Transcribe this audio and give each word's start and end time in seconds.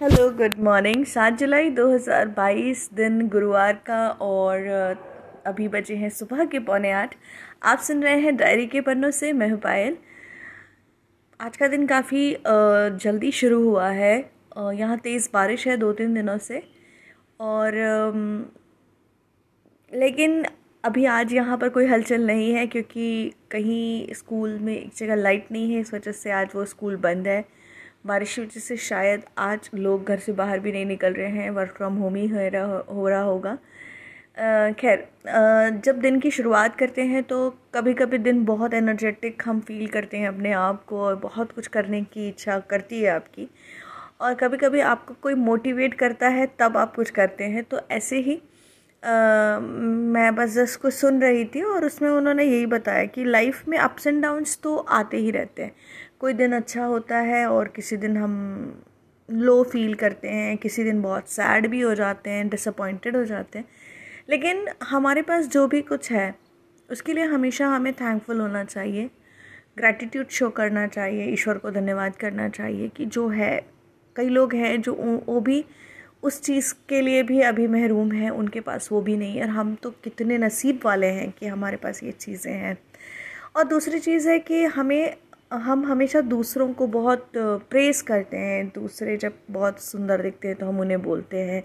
Hello 0.00 0.28
good 0.30 0.54
morning 0.64 1.04
सात 1.06 1.38
जुलाई 1.38 1.70
2022 1.70 2.82
दिन 2.94 3.28
गुरुवार 3.28 3.72
का 3.86 3.98
और 4.22 4.66
अभी 5.46 5.66
बजे 5.68 5.94
हैं 5.94 6.10
सुबह 6.10 6.44
के 6.44 6.58
पौने 6.68 6.90
आठ। 6.92 7.14
आप 7.62 7.78
सुन 7.78 8.02
रहे 8.02 8.20
हैं 8.20 8.36
डायरी 8.36 8.66
के 8.66 8.80
पन्नों 8.80 9.10
से 9.10 9.32
मैं 9.32 9.48
हूँ 9.50 9.58
पायल। 9.60 9.96
आज 11.40 11.56
का 11.56 11.68
दिन 11.68 11.86
काफ़ी 11.86 12.30
जल्दी 12.46 13.32
शुरू 13.32 13.62
हुआ 13.64 13.88
है। 13.90 14.14
यहाँ 14.76 14.98
तेज़ 14.98 15.28
बारिश 15.32 15.66
है 15.68 15.76
दो 15.76 15.92
तीन 15.92 16.14
दिनों 16.14 16.38
से। 16.38 16.62
और 17.40 17.74
लेकिन 19.92 20.44
अभी 20.84 21.04
आज 21.08 21.32
यहाँ 21.32 21.58
पर 21.58 21.68
कोई 21.68 21.86
हलचल 21.86 22.26
नहीं 22.26 22.52
है 22.54 22.66
क्योंकि 22.66 23.32
कहीं 23.50 24.14
स्कूल 24.14 24.58
में 24.58 24.74
एक 24.76 24.90
जगह 24.96 25.14
लाइट 25.16 25.52
नहीं 25.52 25.74
है, 25.74 25.80
इस 25.80 25.94
वजह 25.94 26.12
से 26.12 26.30
आज 26.32 26.52
वो 26.54 26.64
स्कूल 26.66 26.96
बंद 26.98 27.28
है। 27.28 27.44
बारिश 28.04 28.34
की 28.34 28.40
वजह 28.42 28.60
से 28.60 28.76
शायद 28.76 29.22
आज 29.38 29.68
लोग 29.74 30.04
घर 30.04 30.18
से 30.18 30.32
बाहर 30.32 30.58
भी 30.58 30.72
नहीं 30.72 30.86
निकल 30.86 31.12
रहे 31.12 31.28
हैं 31.28 31.50
वर्क 31.50 31.72
फ्रॉम 31.76 31.96
होम 31.96 32.14
ही 32.14 32.26
हो 32.28 32.48
रहा 32.48 32.82
हो 32.88 33.08
रहा 33.08 33.22
होगा। 33.22 33.56
खैर 34.72 35.06
जब 35.84 35.98
दिन 36.00 36.20
की 36.20 36.30
शुरुआत 36.30 36.76
करते 36.76 37.02
हैं 37.02 37.22
तो 37.22 37.50
कभी 37.74 37.94
कभी 37.94 38.18
दिन 38.18 38.44
बहुत 38.44 38.74
एनर्जेटिक 38.74 39.42
हम 39.46 39.60
फील 39.60 39.86
करते 39.88 40.16
हैं 40.16 40.28
अपने 40.28 40.52
आप 40.52 40.84
को 40.84 41.00
और 41.00 41.16
बहुत 41.16 41.52
कुछ 41.52 41.66
करने 41.66 42.02
की 42.04 42.28
इच्छा 42.28 42.58
करती 42.70 43.02
है 43.02 43.10
आपकी। 43.10 43.48
और 44.20 44.34
कभी 44.34 44.56
कभी 44.56 44.80
आपको 44.82 45.14
कोई 45.22 45.34
मोटिवेट 45.36 45.94
करता 45.94 46.28
है 46.28 46.46
तब 46.58 46.76
आप 46.76 46.94
कुछ 46.96 47.10
करते 47.10 47.44
हैं। 47.44 47.64
तो 47.64 47.80
ऐसे 47.90 48.20
ही 48.20 48.40
आ, 49.02 49.58
मैं 49.60 50.34
बस 50.34 50.76
कुछ 50.82 50.94
सुन 50.94 51.20
रही 51.22 51.44
थी 51.44 51.62
और 51.64 51.84
उसमें 51.84 52.08
उन्होंने 52.10 52.44
यही 52.44 52.66
बताया 52.66 53.04
कि 53.06 53.24
लाइफ 53.24 53.68
में 53.68 53.76
अप्स 53.78 54.06
एंड 54.06 54.22
डाउन्स 54.22 54.58
तो 54.62 54.76
आते 54.76 55.16
ही 55.16 55.30
रहते 55.30 55.62
हैं। 55.62 55.72
कोई 56.20 56.32
दिन 56.32 56.52
अच्छा 56.52 56.84
होता 56.84 57.18
है 57.18 57.46
और 57.46 57.68
किसी 57.68 57.96
दिन 57.96 58.16
हम 58.16 58.82
लो 59.28 59.62
फील 59.62 59.94
करते 59.94 60.28
हैं, 60.28 60.56
किसी 60.58 60.84
दिन 60.84 61.02
बहुत 61.02 61.28
सैड 61.28 61.66
भी 61.66 61.80
हो 61.80 61.94
जाते 61.94 62.30
हैं 62.30 62.48
डिसअपॉइंटेड 62.48 63.16
हो 63.16 63.24
जाते 63.24 63.58
हैं। 63.58 63.64
लेकिन 64.30 64.68
हमारे 64.84 65.22
पास 65.22 65.46
जो 65.46 65.66
भी 65.66 65.82
कुछ 65.82 66.10
है, 66.12 66.34
उसके 66.90 67.12
लिए 67.12 67.24
हमेशा 67.24 67.66
हमें 67.66 67.92
थैंकफुल 67.92 68.40
होना 68.40 68.64
चाहिए 68.64 69.10
ग्रैटिट्यूड 69.78 70.28
शो 70.28 70.48
करना 70.50 70.86
चाहिए, 70.86 71.26
ईश्वर 71.26 71.58
को 71.58 71.70
धन्यवाद 71.70 72.16
करना 72.16 72.48
चाहिए 72.48 72.88
कि 72.88 73.04
जो 73.06 73.28
है, 73.28 73.66
कई 74.16 74.28
लोग 74.28 74.54
हैं 74.54 74.80
जो 74.82 74.94
वो 75.28 75.40
भी 75.40 75.64
उस 76.22 76.40
चीज़ 76.42 76.74
के 76.88 77.00
लिए 77.00 77.22
भी 77.22 77.40
अभी 77.40 77.66
महरूम 77.66 78.12
हैं, 78.12 78.30
उनके 78.30 78.60
पास 78.60 78.88
वो 78.92 79.00
भी 79.00 79.16
नहीं 79.16 79.40
और 79.42 79.48
हम 79.48 79.74
तो 79.74 79.90
कितने 79.90 80.38
नसीब 80.38 80.80
वाले 80.84 81.06
हैं 81.06 81.30
कि 81.30 81.46
हमारे 81.46 81.76
पास 81.76 82.02
ये 82.02 82.12
चीज़ें 82.12 82.52
हैं। 82.52 82.76
और 83.56 83.64
दूसरी 83.64 83.98
चीज़ 83.98 84.28
है 84.28 84.38
कि 84.38 84.64
हमें 84.64 85.16
हम 85.50 85.84
हमेशा 85.86 86.20
दूसरों 86.20 86.72
को 86.74 86.86
बहुत 86.86 87.30
प्रेस 87.36 88.00
करते 88.02 88.36
हैं। 88.36 88.66
दूसरे 88.74 89.16
जब 89.16 89.32
बहुत 89.50 89.80
सुंदर 89.80 90.22
दिखते 90.22 90.48
हैं 90.48 90.56
तो 90.56 90.66
हम 90.66 90.80
उन्हें 90.80 91.02
बोलते 91.02 91.40
हैं। 91.40 91.62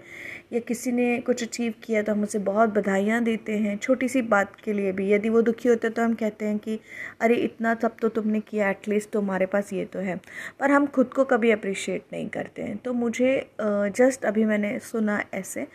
या 0.52 0.60
किसी 0.60 0.92
ने 0.92 1.18
कुछ 1.20 1.42
अचीव 1.42 1.74
किया 1.82 2.02
तो 2.02 2.12
हम 2.12 2.22
उसे 2.22 2.38
बहुत 2.38 2.68
बधाइयाँ 2.68 3.22
देते 3.24 3.56
हैं। 3.58 3.76
छोटी 3.78 4.08
सी 4.08 4.22
बात 4.22 4.56
के 4.64 4.72
लिए 4.72 4.92
भी, 4.92 5.10
यदि 5.12 5.28
वो 5.28 5.42
दुखी 5.42 5.68
होते 5.68 5.90
तो 5.90 6.02
हम 6.02 6.14
कहते 6.14 6.44
हैं 6.44 6.58
कि, 6.58 6.78
अरे, 7.20 7.34
इतना 7.34 7.74
सब 7.82 7.96
तो 8.02 8.08
तुमने 8.08 8.40
किया 8.40 8.70
एटलीस्ट 8.70 9.10
तुम्हारे 9.10 9.46
पास 9.46 9.72
ये 9.72 9.84
तो 9.84 9.98
है। 9.98 10.16
पर 10.60 10.70
हम 10.70 10.86
खुद 10.86 11.12
को 11.14 11.24
कभी 11.24 11.50
अप्रिशिएट 11.50 12.02
नहीं 12.12 12.28
करते 12.28 12.62
हैं। 12.62 12.76
तो 12.76 12.92
मुझे 12.94 13.50
जस्ट 13.60 14.24
अभी 14.24 14.44
मैंने 14.44 14.78
सुना 14.78 15.22
ऐसे 15.34 15.66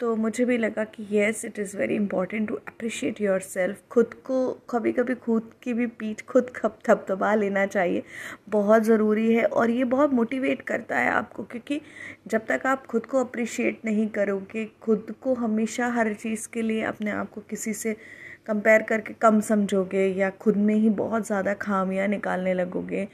तो 0.00 0.14
मुझे 0.16 0.44
भी 0.44 0.56
लगा 0.58 0.82
कि 0.84 1.06
yes 1.10 1.44
it 1.44 1.58
is 1.58 1.76
very 1.76 1.94
important 1.94 2.48
to 2.48 2.54
appreciate 2.68 3.20
yourself 3.40 3.78
खुद 3.90 4.14
को 4.24 4.38
कभी 4.70 4.92
कभी 4.92 5.14
खुद 5.16 5.50
की 5.62 5.72
भी 5.74 5.86
पीठ 6.00 6.22
खुद 6.26 6.50
खप 6.56 6.78
थपथपा 6.88 7.34
लेना 7.34 7.64
चाहिए। 7.66 8.02
बहुत 8.48 8.82
ज़रूरी 8.82 9.32
है 9.34 9.44
और 9.44 9.70
ये 9.70 9.84
बहुत 9.86 10.12
मोटिवेट 10.12 10.62
करता 10.62 10.98
है 10.98 11.10
आपको 11.10 11.42
क्योंकि 11.42 11.80
जब 12.28 12.46
तक 12.46 12.66
आप 12.66 12.86
खुद 12.86 13.06
को 13.06 13.20
अप्रिशिएट 13.20 13.80
नहीं 13.84 14.06
करोगे, 14.08 14.64
खुद 14.82 15.14
को 15.22 15.34
हमेशा 15.34 15.88
हर 15.88 16.12
चीज़ 16.14 16.48
के 16.52 16.62
लिए 16.62 16.82
अपने 16.84 17.10
आप 17.10 17.30
को 17.30 17.40
किसी 17.50 17.72
से 17.74 17.96
कंपेयर 18.46 18.82
करके 18.82 19.14
कम 19.14 19.40
समझोगे 19.40 20.06
या 20.08 20.30
खुद 20.40 20.56
में 20.56 20.74
ही 20.74 20.90
बहुत 20.90 21.26
ज़्यादा 21.26 21.54
खामियाँ 21.54 22.08
निकालने 22.08 22.54
लगोगे 22.54 23.06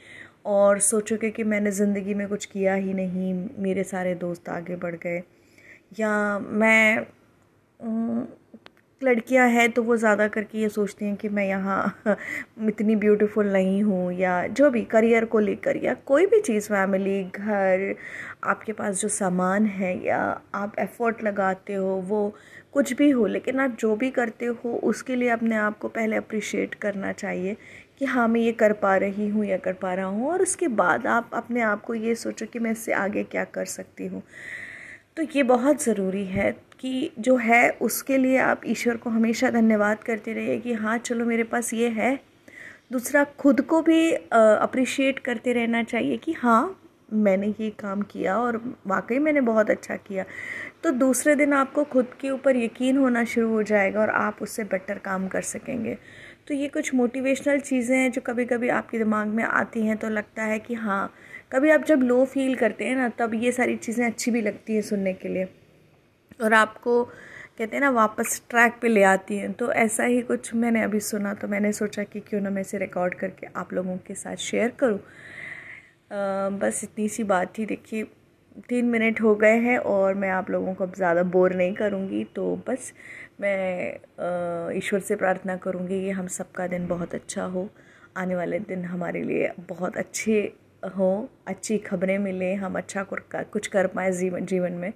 और 0.47 0.79
सोचोगे 0.81 1.29
कि 1.29 1.43
मैंने 1.43 1.71
ज़िंदगी 1.71 2.13
में 2.13 2.27
कुछ 2.29 2.45
किया 2.45 2.73
ही 2.73 2.93
नहीं, 2.93 3.33
मेरे 3.57 3.83
सारे 3.83 4.15
दोस्त 4.15 4.49
आगे 4.49 4.75
बढ़ 4.75 4.95
गए। 4.95 5.21
या 5.99 6.39
मैं 6.39 7.05
लड़कियाँ 9.01 9.47
हैं 9.49 9.69
तो 9.71 9.81
वो 9.83 9.95
ज़्यादा 9.97 10.27
करके 10.27 10.57
ये 10.57 10.67
सोचती 10.69 11.05
हैं 11.05 11.15
कि 11.15 11.29
मैं 11.29 11.45
यहाँ 11.47 11.77
इतनी 12.67 12.95
ब्यूटीफुल 12.95 13.47
नहीं 13.47 13.81
हूँ 13.83 14.11
या 14.13 14.35
जो 14.49 14.69
भी 14.69 14.81
करियर 14.85 15.25
को 15.25 15.39
लेकर 15.39 15.77
या 15.77 15.93
कोई 16.05 16.25
भी 16.25 16.39
चीज़ 16.41 16.67
फैमिली 16.69 17.23
घर, 17.25 17.95
आपके 18.43 18.73
पास 18.73 19.01
जो 19.01 19.07
सामान 19.09 19.65
है 19.67 19.95
या 20.05 20.19
आप 20.55 20.75
एफ़र्ट 20.79 21.23
लगाते 21.23 21.73
हो, 21.73 21.95
वो 21.99 22.33
कुछ 22.73 22.93
भी 22.93 23.09
हो, 23.09 23.25
लेकिन 23.27 23.59
आप 23.59 23.75
जो 23.79 23.95
भी 23.95 24.09
करते 24.11 24.45
हो, 24.45 24.73
उसके 24.83 25.15
लिए 25.15 25.29
अपने 25.29 25.55
आप 25.57 25.77
को 25.79 25.87
पहले 25.89 26.15
अप्रिशिएट 26.15 26.73
करना 26.75 27.11
चाहिए 27.13 27.57
कि 27.99 28.05
हाँ 28.05 28.27
मैं 28.27 28.41
ये 28.41 28.51
कर 28.53 28.73
पा 28.75 28.95
रही 28.97 29.27
हूँ 29.29 29.45
या 29.45 29.57
कर 29.59 29.73
पा 29.73 29.93
रहा 29.93 30.05
हूँ 30.05 30.29
और 30.29 30.41
उसके 30.41 30.67
बाद 30.75 31.07
आप 31.09 31.29
अपने 31.33 31.61
आप 31.63 31.83
को 31.83 31.93
ये 31.95 32.15
सोचो 32.15 32.45
कि 32.45 32.59
मैं 32.59 32.71
इससे 32.71 32.93
आगे 32.95 33.23
क्या 33.25 33.43
कर 33.49 33.65
सकती 33.67 34.07
हूँ। 34.07 34.23
तो 35.17 35.23
ये 35.35 35.41
बहुत 35.43 35.83
ज़रूरी 35.83 36.23
है 36.25 36.51
कि 36.79 37.11
जो 37.19 37.35
है 37.37 37.69
उसके 37.81 38.17
लिए 38.17 38.37
आप 38.37 38.61
ईश्वर 38.65 38.97
को 38.97 39.09
हमेशा 39.09 39.49
धन्यवाद 39.49 40.03
करते 40.03 40.33
रहिए 40.33 40.57
कि 40.59 40.73
हाँ 40.73 40.97
चलो 40.97 41.25
मेरे 41.25 41.43
पास 41.43 41.73
ये 41.73 41.89
है। 41.89 42.15
दूसरा, 42.91 43.23
खुद 43.39 43.61
को 43.61 43.81
भी 43.81 44.11
अप्रिशिएट 44.13 45.19
करते 45.19 45.53
रहना 45.53 45.83
चाहिए 45.83 46.17
कि 46.17 46.33
हाँ 46.33 46.79
मैंने 47.13 47.47
ये 47.59 47.69
काम 47.79 48.01
किया 48.01 48.37
और 48.37 48.57
वाकई 48.87 49.19
मैंने 49.19 49.41
बहुत 49.41 49.69
अच्छा 49.69 49.95
किया। 49.97 50.25
तो 50.83 50.91
दूसरे 50.91 51.35
दिन 51.35 51.53
आपको 51.53 51.83
खुद 51.83 52.13
के 52.21 52.29
ऊपर 52.29 52.57
यकीन 52.57 52.97
होना 52.97 53.23
शुरू 53.25 53.49
हो 53.49 53.63
जाएगा 53.63 53.99
और 54.01 54.09
आप 54.11 54.41
उससे 54.41 54.63
बेटर 54.63 54.97
काम 54.99 55.27
कर 55.27 55.41
सकेंगे। 55.43 55.97
तो 56.47 56.53
ये 56.53 56.67
कुछ 56.67 56.93
मोटिवेशनल 56.95 57.59
चीज़ें 57.59 57.97
हैं 57.97 58.11
जो 58.11 58.21
कभी 58.21 58.45
कभी 58.45 58.69
आपके 58.71 58.97
दिमाग 58.97 59.27
में 59.27 59.43
आती 59.43 59.85
हैं 59.85 59.97
तो 59.97 60.09
लगता 60.09 60.43
है 60.43 60.59
कि 60.59 60.73
हाँ 60.75 61.13
कभी 61.53 61.69
आप 61.69 61.83
जब 61.85 62.01
लो 62.01 62.23
फील 62.25 62.55
करते 62.55 62.85
हैं 62.85 62.95
ना, 62.95 63.07
तब 63.09 63.33
ये 63.33 63.51
सारी 63.51 63.75
चीज़ें 63.77 64.05
अच्छी 64.05 64.31
भी 64.31 64.41
लगती 64.41 64.73
हैं 64.73 64.81
सुनने 64.81 65.13
के 65.13 65.29
लिए। 65.29 65.47
और 66.41 66.53
आपको, 66.53 67.03
कहते 67.03 67.75
हैं 67.75 67.81
ना, 67.81 67.89
वापस 67.91 68.41
ट्रैक 68.49 68.77
पे 68.81 68.87
ले 68.87 69.03
आती 69.03 69.35
हैं। 69.37 69.51
तो 69.53 69.71
ऐसा 69.73 70.03
ही 70.03 70.21
कुछ 70.21 70.53
मैंने 70.55 70.81
अभी 70.83 70.99
सुना 70.99 71.33
तो 71.33 71.47
मैंने 71.47 71.71
सोचा 71.73 72.03
कि 72.03 72.19
क्यों 72.19 72.41
ना 72.41 72.49
मैं 72.49 72.61
इसे 72.61 72.77
रिकॉर्ड 72.77 73.15
करके 73.15 73.47
आप 73.55 73.73
लोगों 73.73 73.97
के 73.97 74.13
साथ 74.15 74.35
शेयर 74.35 74.73
करूँ। 74.79 74.99
बस 76.59 76.79
इतनी 76.83 77.07
सी 77.09 77.23
बात 77.23 77.53
थी 77.57 77.65
देखिए, 77.65 78.03
तीन 78.69 78.85
मिनट 78.85 79.21
हो 79.21 79.35
गए 79.35 79.57
हैं 79.59 79.77
और 79.77 80.13
मैं 80.13 80.29
आप 80.29 80.49
लोगों 80.49 80.73
को 80.73 80.83
अब 80.83 80.95
ज़्यादा 80.95 81.23
बोर 81.29 81.53
नहीं 81.53 81.73
करूँगी। 81.73 82.23
तो 82.35 82.55
बस 82.67 82.91
मैं 83.41 84.73
ईश्वर 84.77 84.99
से 84.99 85.15
प्रार्थना 85.15 85.55
करूँगी 85.57 86.01
कि 86.01 86.09
हम 86.11 86.27
सबका 86.29 86.67
दिन 86.67 86.87
बहुत 86.87 87.15
अच्छा 87.15 87.43
हो। 87.45 87.69
आने 88.17 88.35
वाले 88.35 88.59
दिन 88.59 88.85
हमारे 88.85 89.23
लिए 89.23 89.51
बहुत 89.69 89.97
अच्छे 89.97 90.41
हों, 90.87 91.25
अच्छी 91.47 91.77
खबरें 91.79 92.17
मिलें, 92.19 92.55
हम 92.55 92.77
अच्छा 92.77 93.03
कुछ 93.13 93.67
कर 93.67 93.87
पाएँ 93.87 94.11
जीवन 94.11 94.45
जीवन 94.45 94.73
में, 94.73 94.91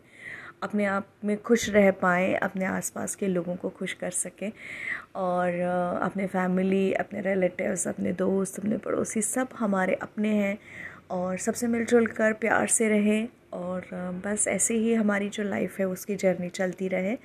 अपने 0.64 0.86
आप 0.86 1.08
में 1.26 1.36
खुश 1.42 1.70
रह 1.70 1.90
पाएँ, 2.02 2.34
अपने 2.36 2.66
आसपास 2.66 3.16
के 3.16 3.28
लोगों 3.28 3.56
को 3.56 3.70
खुश 3.70 3.94
कर 3.94 4.12
सकें 4.12 4.52
और 5.16 5.60
अपने 6.04 6.28
फैमिली, 6.28 6.92
अपने 6.96 7.22
रिलेटिव्स, 7.22 7.88
अपने 7.88 8.14
दोस्त, 8.14 8.60
अपने 8.60 8.78
पड़ोसी 8.78 9.22
सब 9.22 9.48
हमारे 9.60 9.94
अपने 10.02 10.30
हैं 10.36 10.58
और 11.12 11.38
सबसे 11.38 11.68
मिलजुल 11.68 12.08
कर 12.08 12.34
प्यार 12.34 12.68
से 12.68 12.88
रहें 12.90 13.28
और 13.54 13.86
बस 14.26 14.48
ऐसे 14.48 14.74
ही 14.74 14.94
हमारी 14.94 15.30
जो 15.30 15.44
लाइफ 15.44 15.80
है 15.80 15.86
उसकी 15.88 16.16
जर्नी 16.16 16.50
चलती 16.50 16.88
रहे 16.88 17.16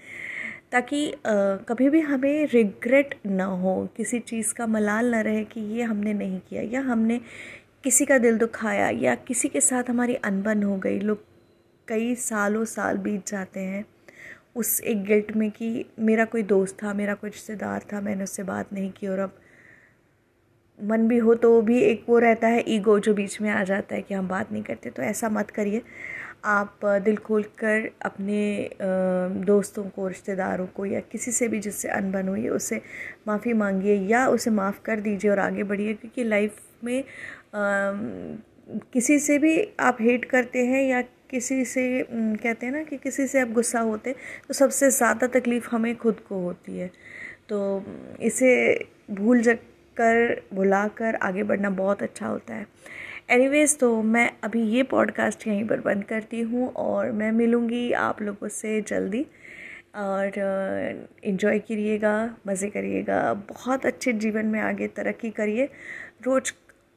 ताकि 0.72 1.00
कभी 1.26 1.88
भी 1.90 2.00
हमें 2.00 2.46
रिग्रेट 2.52 3.14
ना 3.26 3.44
हो, 3.44 3.88
किसी 3.96 4.18
चीज़ 4.20 4.52
का 4.54 4.66
मलाल 4.66 5.10
ना 5.10 5.20
रहे 5.20 5.42
कि 5.44 5.60
ये 5.76 5.82
हमने 5.82 6.12
नहीं 6.14 6.38
किया 6.48 6.62
या 6.62 6.80
हमने 6.80 7.20
किसी 7.84 8.04
का 8.04 8.18
दिल 8.18 8.38
दुखाया 8.38 8.88
या 8.90 9.14
किसी 9.14 9.48
के 9.48 9.60
साथ 9.60 9.90
हमारी 9.90 10.14
अनबन 10.14 10.62
हो 10.62 10.76
गई, 10.76 10.98
लोग 10.98 11.24
कई 11.88 12.14
सालों 12.14 12.64
साल 12.64 12.96
बीत 12.96 13.26
जाते 13.26 13.60
हैं, 13.60 13.84
उस 14.56 14.80
एक 14.80 15.04
गिल्ट 15.04 15.36
में 15.36 15.50
कि 15.50 15.84
मेरा 15.98 16.24
कोई 16.24 16.42
दोस्त 16.42 16.76
था, 16.82 16.94
मेरा 16.94 17.14
कोई 17.14 17.30
रिश्तेदार 17.30 17.84
था, 17.92 18.00
मैंने 18.00 18.24
उससे 18.24 18.42
बात 18.42 18.72
नहीं 18.72 18.90
की 18.90 19.06
और 19.06 19.18
अब 19.18 19.38
मन 20.78 21.06
भी 21.08 21.18
हो 21.18 21.34
तो 21.34 21.60
भी 21.62 21.78
एक 21.80 22.04
वो 22.08 22.18
रहता 22.18 22.48
है 22.48 22.64
ईगो 22.68 22.98
जो 23.00 23.14
बीच 23.14 23.40
में 23.40 23.50
आ 23.50 23.62
जाता 23.64 23.94
है 23.94 24.02
कि 24.02 24.14
हम 24.14 24.28
बात 24.28 24.52
नहीं 24.52 24.62
करते 24.62 24.90
तो 24.90 25.02
ऐसा 25.02 25.28
मत 25.28 25.50
करिए। 25.50 25.82
आप 26.46 26.80
दिल 27.04 27.16
खोल 27.18 27.42
कर 27.58 27.88
अपने 28.02 28.70
दोस्तों 29.46 29.84
को, 29.86 30.06
रिश्तेदारों 30.08 30.66
को 30.66 30.86
या 30.86 31.00
किसी 31.02 31.32
से 31.32 31.48
भी 31.48 31.60
जिससे 31.60 31.88
अनबन 31.90 32.28
हुई 32.28 32.48
उससे 32.50 32.80
माफ़ी 33.28 33.52
मांगिए 33.54 33.96
या 34.08 34.26
उसे 34.28 34.50
माफ़ 34.52 34.80
कर 34.84 35.00
दीजिए 35.00 35.30
और 35.30 35.38
आगे 35.40 35.62
बढ़िए, 35.64 35.94
क्योंकि 35.94 36.24
लाइफ 36.24 36.60
में 36.84 37.02
किसी 38.92 39.18
से 39.20 39.38
भी 39.38 39.56
आप 39.80 39.98
हेट 40.00 40.24
करते 40.24 40.64
हैं 40.66 40.82
या 40.82 41.00
किसी 41.30 41.64
से 41.64 41.82
कहते 42.04 42.66
हैं 42.66 42.72
ना 42.72 42.82
कि 42.82 42.96
किसी 42.98 43.26
से 43.26 43.40
आप 43.40 43.48
गुस्सा 43.52 43.80
होते 43.82 44.14
तो 44.48 44.54
सबसे 44.54 44.90
ज़्यादा 44.90 45.26
तकलीफ़ 45.30 45.68
हमें 45.70 45.94
खुद 45.96 46.20
को 46.28 46.40
होती 46.40 46.78
है। 46.78 46.90
तो 47.48 47.84
इसे 48.22 48.52
भूल 49.10 49.42
कर 49.96 50.40
भुला 50.54 50.86
कर 50.88 51.14
आगे 51.14 51.42
बढ़ना 51.42 51.70
बहुत 51.70 52.02
अच्छा 52.02 52.26
होता 52.26 52.54
है। 52.54 52.66
एनीवेज 53.30 53.78
तो 53.78 54.02
मैं 54.02 54.30
अभी 54.44 54.62
ये 54.66 54.82
पॉडकास्ट 54.82 55.46
यहीं 55.46 55.66
पर 55.68 55.80
बंद 55.80 56.04
करती 56.04 56.40
हूँ 56.40 56.72
और 56.76 57.10
मैं 57.12 57.30
मिलूँगी 57.32 57.90
आप 57.92 58.22
लोगों 58.22 58.48
से 58.48 58.80
जल्दी। 58.80 59.26
और 59.96 60.32
इन्जॉय 61.24 61.58
करिएगा, 61.58 62.14
मज़े 62.46 62.68
करिएगा, 62.70 63.32
बहुत 63.34 63.86
अच्छे 63.86 64.12
जीवन 64.12 64.46
में 64.46 64.60
आगे 64.60 64.86
तरक्की 64.88 65.30
करिए। 65.30 65.68
रोज़ 66.24 66.52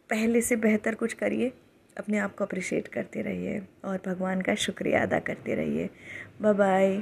पहले 0.10 0.42
से 0.42 0.56
बेहतर 0.56 0.96
कुछ 0.96 1.14
करिए, 1.14 1.52
अपने 1.98 2.18
आप 2.18 2.36
को 2.36 2.44
अप्रिशिएट 2.46 2.88
करते 2.88 3.22
रहिए 3.22 3.62
और 3.86 4.00
भगवान 4.06 4.42
का 4.42 4.56
शुक्रिया 4.56 5.02
अदा 5.02 5.20
करते 5.20 5.56
रहिए। 5.56 5.90
Bye 6.42 6.54
bye 6.54 6.98